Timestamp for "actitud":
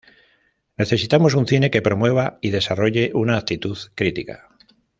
3.37-3.77